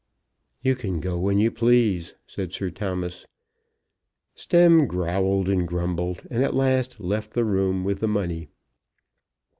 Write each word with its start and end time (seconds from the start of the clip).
"You 0.63 0.75
can 0.75 0.99
go 0.99 1.19
when 1.19 1.37
you 1.37 1.51
please," 1.51 2.15
said 2.25 2.51
Sir 2.53 2.71
Thomas. 2.71 3.27
Stemm 4.33 4.87
growled 4.87 5.47
and 5.47 5.67
grumbled, 5.67 6.23
and 6.31 6.43
at 6.43 6.55
last 6.55 6.99
left 6.99 7.33
the 7.33 7.45
room 7.45 7.83
with 7.83 7.99
the 7.99 8.07
money. 8.07 8.47